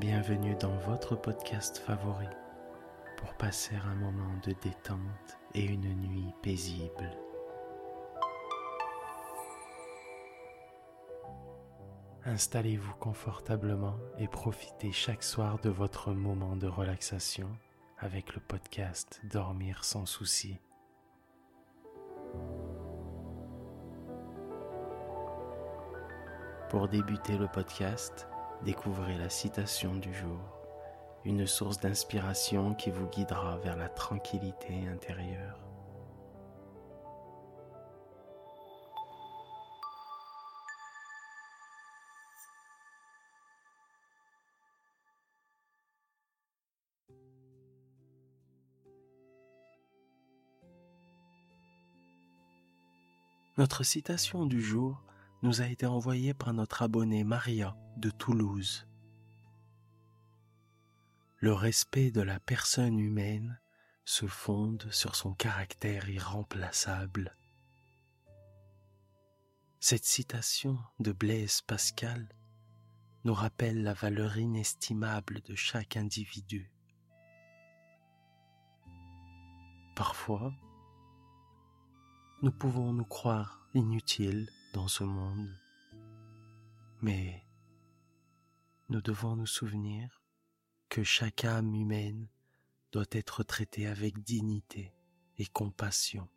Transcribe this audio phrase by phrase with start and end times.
[0.00, 2.24] Bienvenue dans votre podcast favori
[3.18, 7.18] pour passer un moment de détente et une nuit paisible.
[12.24, 17.50] Installez-vous confortablement et profitez chaque soir de votre moment de relaxation
[17.98, 20.56] avec le podcast Dormir sans souci.
[26.70, 28.29] Pour débuter le podcast,
[28.64, 30.40] découvrez la citation du jour,
[31.24, 35.58] une source d'inspiration qui vous guidera vers la tranquillité intérieure.
[53.58, 55.02] Notre citation du jour
[55.42, 58.86] nous a été envoyée par notre abonné Maria de Toulouse.
[61.36, 63.60] Le respect de la personne humaine
[64.04, 67.36] se fonde sur son caractère irremplaçable.
[69.80, 72.34] Cette citation de Blaise Pascal
[73.24, 76.72] nous rappelle la valeur inestimable de chaque individu.
[79.94, 80.54] Parfois,
[82.40, 85.54] nous pouvons nous croire inutiles dans ce monde,
[87.02, 87.44] mais
[88.90, 90.20] nous devons nous souvenir
[90.88, 92.28] que chaque âme humaine
[92.90, 94.92] doit être traitée avec dignité
[95.38, 96.28] et compassion,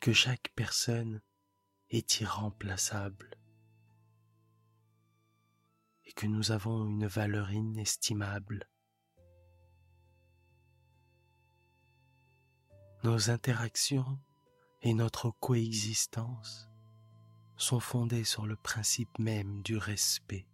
[0.00, 1.20] que chaque personne
[1.90, 3.36] est irremplaçable
[6.06, 8.70] et que nous avons une valeur inestimable.
[13.04, 14.18] Nos interactions
[14.80, 16.69] et notre coexistence
[17.60, 20.46] sont fondées sur le principe même du respect.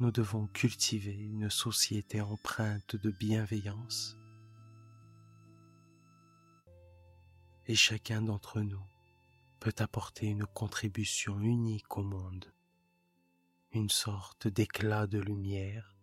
[0.00, 4.16] Nous devons cultiver une société empreinte de bienveillance
[7.66, 8.84] et chacun d'entre nous
[9.60, 12.52] peut apporter une contribution unique au monde,
[13.72, 15.94] une sorte d'éclat de lumière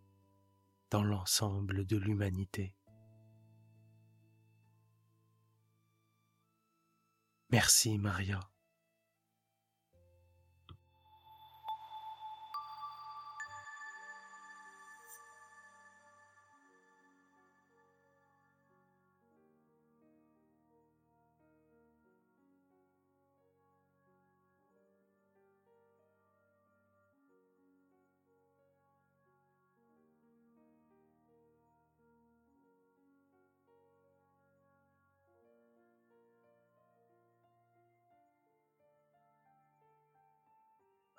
[0.90, 2.77] dans l'ensemble de l'humanité.
[7.50, 8.40] Merci Maria.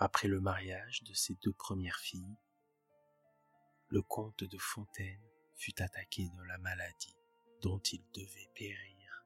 [0.02, 2.38] Après le mariage de ses deux premières filles,
[3.90, 5.22] le comte de Fontaine
[5.58, 7.18] fut attaqué de la maladie
[7.62, 9.26] dont il devait périr.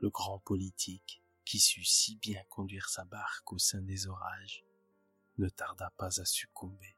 [0.00, 4.64] Le grand politique, qui sut si bien conduire sa barque au sein des orages,
[5.36, 6.96] ne tarda pas à succomber.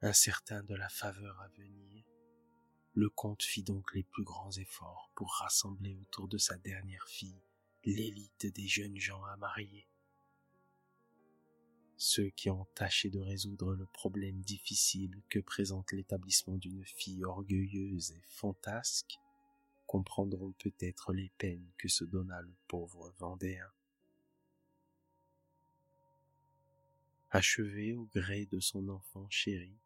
[0.00, 2.04] Incertain de la faveur à venir,
[2.94, 7.42] le comte fit donc les plus grands efforts pour rassembler autour de sa dernière fille
[7.84, 9.86] l'élite des jeunes gens à marier.
[11.96, 18.12] Ceux qui ont tâché de résoudre le problème difficile que présente l'établissement d'une fille orgueilleuse
[18.12, 19.18] et fantasque
[19.86, 23.70] comprendront peut-être les peines que se donna le pauvre Vendéen.
[27.30, 29.76] Achevé au gré de son enfant chéri,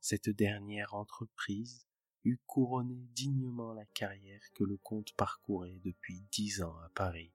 [0.00, 1.86] cette dernière entreprise
[2.24, 7.32] eût couronné dignement la carrière que le comte parcourait depuis dix ans à Paris.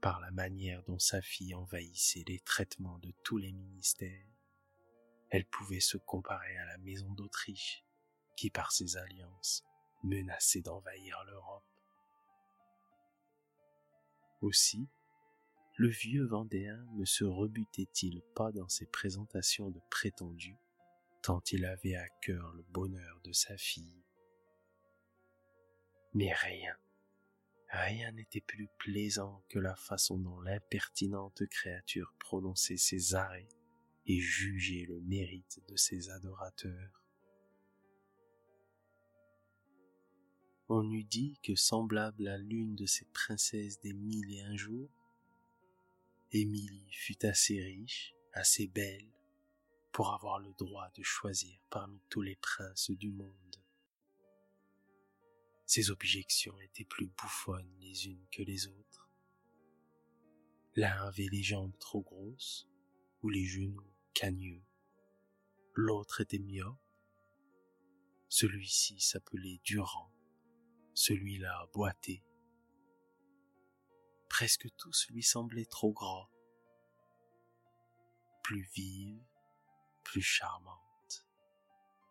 [0.00, 4.26] Par la manière dont sa fille envahissait les traitements de tous les ministères,
[5.30, 7.84] elle pouvait se comparer à la maison d'Autriche
[8.36, 9.64] qui, par ses alliances,
[10.04, 11.64] menaçait d'envahir l'Europe.
[14.40, 14.88] Aussi,
[15.76, 20.56] le vieux Vendéen ne se rebutait-il pas dans ses présentations de prétendus
[21.28, 24.02] tant il avait à cœur le bonheur de sa fille.
[26.14, 26.74] Mais rien,
[27.68, 33.50] rien n'était plus plaisant que la façon dont l'impertinente créature prononçait ses arrêts
[34.06, 37.04] et jugeait le mérite de ses adorateurs.
[40.70, 44.88] On eût dit que semblable à l'une de ces princesses des mille et un jours,
[46.32, 49.12] Émilie fut assez riche, assez belle,
[49.98, 53.56] pour avoir le droit de choisir parmi tous les princes du monde.
[55.66, 59.10] Ses objections étaient plus bouffonnes les unes que les autres.
[60.76, 62.68] L'un avait les jambes trop grosses
[63.22, 64.62] ou les genoux cagneux.
[65.74, 66.78] L'autre était myope.
[68.28, 70.12] Celui-ci s'appelait Durand,
[70.94, 72.22] celui-là boité.
[74.28, 76.30] Presque tous lui semblaient trop gras,
[78.44, 79.26] plus vive,
[80.08, 81.26] plus charmante,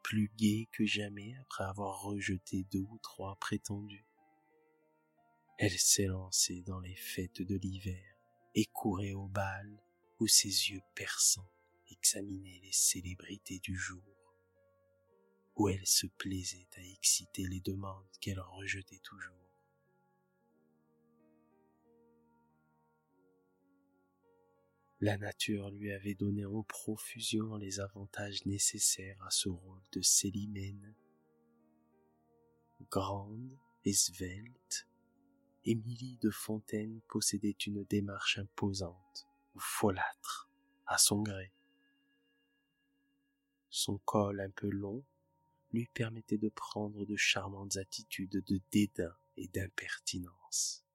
[0.04, 4.06] plus gaie que jamais après avoir rejeté deux ou trois prétendus.
[5.58, 8.06] Elle s'élançait dans les fêtes de l'hiver
[8.54, 9.84] et courait au bal
[10.20, 11.50] où ses yeux perçants
[11.90, 14.04] examinaient les célébrités du jour,
[15.56, 19.57] où elle se plaisait à exciter les demandes qu'elle rejetait toujours.
[25.00, 30.96] La nature lui avait donné en profusion les avantages nécessaires à ce rôle de Célimène.
[32.90, 34.88] Grande et svelte,
[35.66, 40.50] Émilie de Fontaine possédait une démarche imposante ou folâtre
[40.88, 41.54] à son gré.
[43.70, 45.04] Son col un peu long
[45.74, 50.87] lui permettait de prendre de charmantes attitudes de dédain et d'impertinence.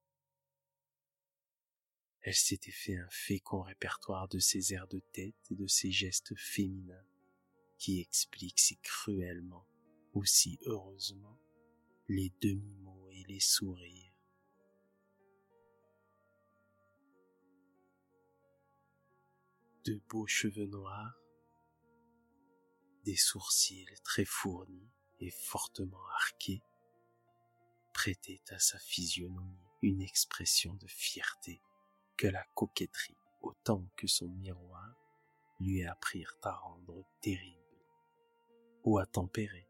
[2.22, 6.36] Elle s'était fait un fécond répertoire de ses airs de tête et de ses gestes
[6.36, 7.04] féminins
[7.78, 9.66] qui expliquent si cruellement
[10.14, 11.36] ou si heureusement
[12.08, 14.14] les demi-mots et les sourires.
[19.84, 21.18] De beaux cheveux noirs,
[23.04, 26.62] des sourcils très fournis et fortement arqués
[27.92, 31.60] prêtaient à sa physionomie une expression de fierté
[32.28, 34.94] la coquetterie autant que son miroir
[35.60, 37.58] lui apprirent à rendre terrible
[38.84, 39.68] ou à tempérer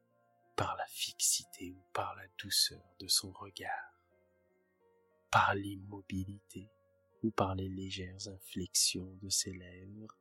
[0.57, 3.95] par la fixité ou par la douceur de son regard,
[5.31, 6.71] par l'immobilité
[7.23, 10.17] ou par les légères inflexions de ses lèvres,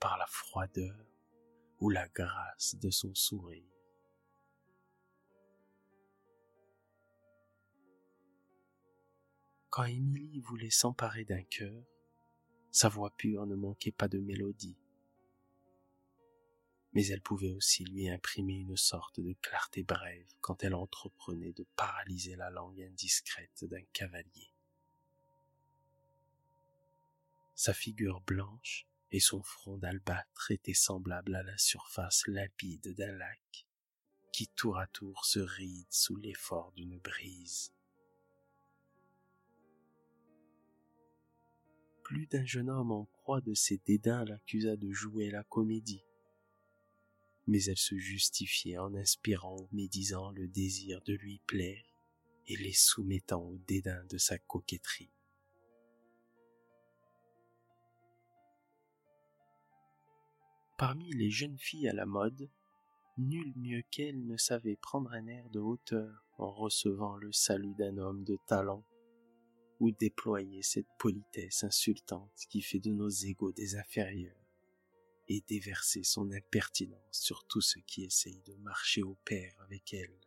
[0.00, 1.06] par la froideur
[1.80, 3.75] ou la grâce de son sourire.
[9.76, 11.84] Quand Émilie voulait s'emparer d'un cœur,
[12.70, 14.78] sa voix pure ne manquait pas de mélodie.
[16.94, 21.66] Mais elle pouvait aussi lui imprimer une sorte de clarté brève quand elle entreprenait de
[21.76, 24.50] paralyser la langue indiscrète d'un cavalier.
[27.54, 33.66] Sa figure blanche et son front d'albâtre étaient semblables à la surface limpide d'un lac
[34.32, 37.75] qui tour à tour se ride sous l'effort d'une brise.
[42.06, 46.04] Plus d'un jeune homme en proie de ses dédains l'accusa de jouer la comédie.
[47.48, 51.82] Mais elle se justifiait en inspirant aux médisants le désir de lui plaire
[52.46, 55.10] et les soumettant au dédain de sa coquetterie.
[60.78, 62.48] Parmi les jeunes filles à la mode,
[63.18, 67.98] nul mieux qu'elle ne savait prendre un air de hauteur en recevant le salut d'un
[67.98, 68.84] homme de talent
[69.80, 74.46] ou déployer cette politesse insultante qui fait de nos égaux des inférieurs
[75.28, 80.18] et déverser son impertinence sur tous ceux qui essayent de marcher au pair avec elle.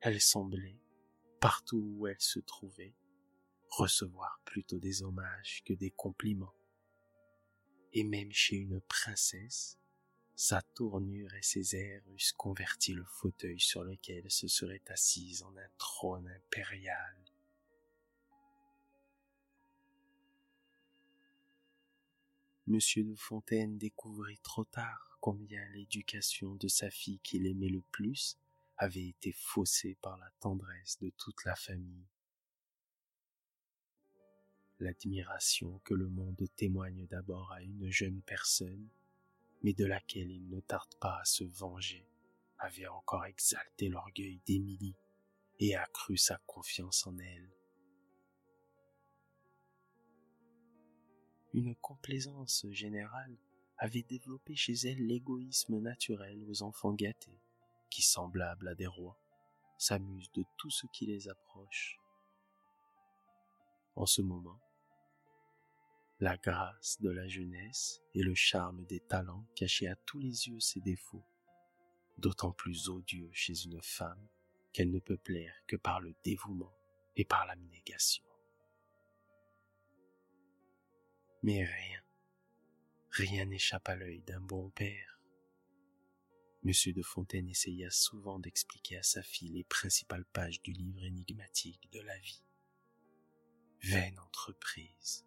[0.00, 0.80] Elle semblait,
[1.40, 2.96] partout où elle se trouvait,
[3.68, 6.54] recevoir plutôt des hommages que des compliments.
[7.92, 9.78] Et même chez une princesse,
[10.40, 15.54] sa tournure et ses airs eussent converti le fauteuil sur lequel se serait assise en
[15.54, 17.14] un trône impérial.
[22.66, 28.38] Monsieur de Fontaine découvrit trop tard combien l'éducation de sa fille qu'il aimait le plus
[28.78, 32.08] avait été faussée par la tendresse de toute la famille.
[34.78, 38.88] L'admiration que le monde témoigne d'abord à une jeune personne
[39.62, 42.06] mais de laquelle il ne tarde pas à se venger,
[42.58, 44.96] avait encore exalté l'orgueil d'Émilie
[45.58, 47.50] et accru sa confiance en elle.
[51.52, 53.36] Une complaisance générale
[53.78, 57.40] avait développé chez elle l'égoïsme naturel aux enfants gâtés,
[57.90, 59.18] qui, semblables à des rois,
[59.78, 61.98] s'amusent de tout ce qui les approche.
[63.96, 64.60] En ce moment,
[66.20, 70.60] la grâce de la jeunesse et le charme des talents cachaient à tous les yeux
[70.60, 71.24] ses défauts,
[72.18, 74.28] d'autant plus odieux chez une femme
[74.74, 76.74] qu'elle ne peut plaire que par le dévouement
[77.16, 78.22] et par l'abnégation.
[81.42, 82.02] Mais rien,
[83.10, 85.18] rien n'échappe à l'œil d'un bon père.
[86.62, 91.90] Monsieur de Fontaine essaya souvent d'expliquer à sa fille les principales pages du livre énigmatique
[91.90, 92.44] de la vie.
[93.82, 95.24] Vaine entreprise.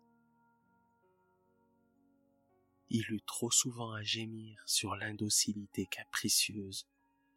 [2.94, 6.88] Il eut trop souvent à gémir sur l'indocilité capricieuse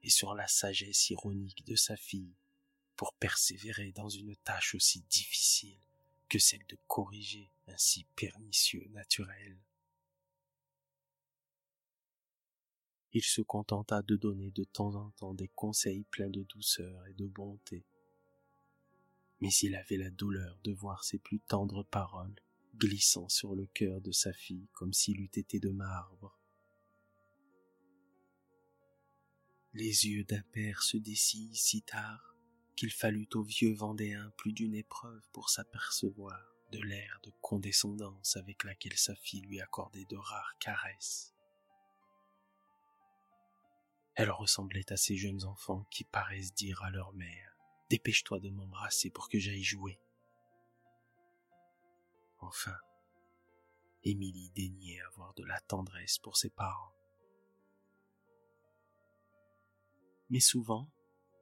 [0.04, 2.36] et sur la sagesse ironique de sa fille
[2.94, 5.78] pour persévérer dans une tâche aussi difficile
[6.28, 9.58] que celle de corriger un si pernicieux naturel.
[13.16, 17.14] il se contenta de donner de temps en temps des conseils pleins de douceur et
[17.14, 17.82] de bonté.
[19.40, 22.34] Mais il avait la douleur de voir ses plus tendres paroles
[22.76, 26.38] glissant sur le cœur de sa fille comme s'il eût été de marbre.
[29.72, 32.34] Les yeux d'un père se dessillent si tard
[32.76, 36.40] qu'il fallut au vieux Vendéen plus d'une épreuve pour s'apercevoir
[36.72, 41.34] de l'air de condescendance avec laquelle sa fille lui accordait de rares caresses.
[44.14, 47.56] Elle ressemblait à ces jeunes enfants qui paraissent dire à leur mère
[47.90, 50.00] Dépêche-toi de m'embrasser pour que j'aille jouer.
[52.38, 52.76] Enfin,
[54.04, 56.92] Émilie daignait avoir de la tendresse pour ses parents.
[60.30, 60.90] Mais souvent,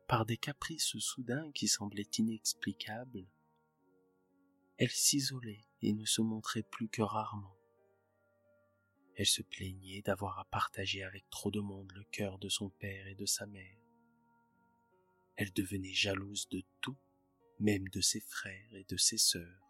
[0.06, 3.26] par des caprices soudains qui semblaient inexplicables,
[4.76, 7.56] elle s'isolait et ne se montrait plus que rarement.
[9.16, 13.06] Elle se plaignait d'avoir à partager avec trop de monde le cœur de son père
[13.06, 13.78] et de sa mère.
[15.36, 16.96] Elle devenait jalouse de tout,
[17.60, 19.63] même de ses frères et de ses sœurs.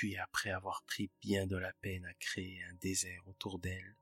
[0.00, 3.98] Puis après avoir pris bien de la peine à créer un désert autour d'elle,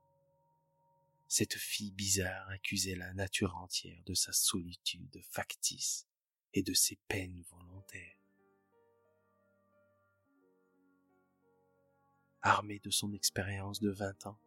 [1.27, 6.07] cette fille bizarre accusait la nature entière de sa solitude factice
[6.53, 8.17] et de ses peines volontaires.
[12.43, 14.39] Armée de son expérience de vingt ans,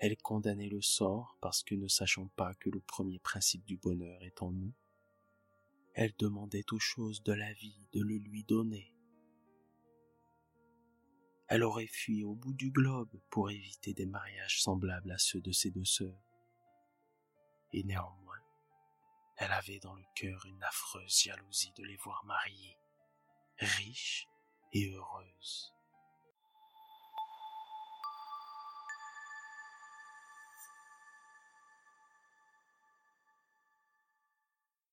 [0.00, 4.20] elle condamnait le sort parce que ne sachant pas que le premier principe du bonheur
[4.24, 4.74] est en nous,
[5.94, 8.91] elle demandait aux choses de la vie de le lui donner.
[11.54, 15.52] Elle aurait fui au bout du globe pour éviter des mariages semblables à ceux de
[15.52, 16.24] ses deux sœurs.
[17.74, 18.40] Et néanmoins,
[19.36, 22.78] elle avait dans le cœur une affreuse jalousie de les voir mariées,
[23.58, 24.26] riches
[24.72, 25.34] et heureux